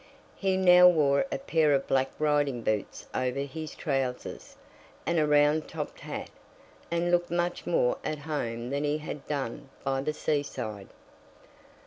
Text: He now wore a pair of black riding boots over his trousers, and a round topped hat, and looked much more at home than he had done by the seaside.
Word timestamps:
He 0.35 0.57
now 0.57 0.87
wore 0.87 1.27
a 1.31 1.37
pair 1.37 1.75
of 1.75 1.85
black 1.85 2.09
riding 2.17 2.63
boots 2.63 3.05
over 3.13 3.41
his 3.41 3.75
trousers, 3.75 4.55
and 5.05 5.19
a 5.19 5.27
round 5.27 5.67
topped 5.67 5.99
hat, 5.99 6.31
and 6.89 7.11
looked 7.11 7.29
much 7.29 7.67
more 7.67 7.99
at 8.03 8.17
home 8.17 8.71
than 8.71 8.83
he 8.83 8.97
had 8.97 9.27
done 9.27 9.69
by 9.83 10.01
the 10.01 10.13
seaside. 10.13 10.89